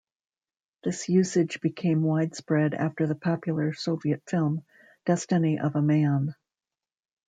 This 0.83 1.09
usage 1.09 1.61
became 1.61 2.01
widespread 2.01 2.73
after 2.73 3.05
the 3.05 3.13
popular 3.13 3.71
Soviet 3.75 4.23
film 4.27 4.65
"Destiny 5.05 5.59
of 5.59 5.75
a 5.75 5.81
Man". 5.83 6.33